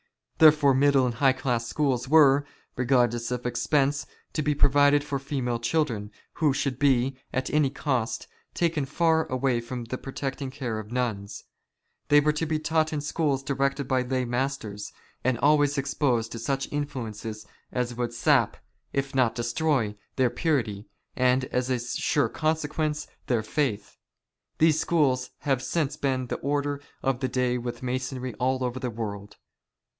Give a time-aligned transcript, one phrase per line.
[0.39, 2.43] Therefore, middle and high class schools were,
[2.75, 6.09] regardless of expense, to be provided for female children,
[6.41, 8.25] who should be, at any cost,
[8.55, 11.43] taken far away from the protecting care of nuns.
[12.07, 14.91] They were to be taught in schools directed by lay masters,
[15.23, 18.57] and always exposed to such influences as would sap,
[18.91, 23.97] if not destroy, their purity, and, as a sure consequence, their faith.
[24.57, 28.89] These schools have since been the order of the day with Masonry all over the
[28.89, 29.37] world.